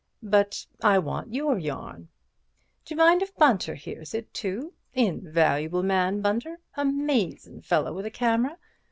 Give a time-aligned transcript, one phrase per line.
[0.23, 2.07] But I want your yarn."
[2.85, 4.73] "D'you mind if Bunter hears it, too?
[4.95, 8.57] Invaluable man, Bunter—amazin' fellow with a camera.